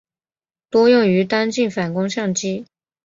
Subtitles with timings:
[0.71, 2.65] 多用于单镜反光相机。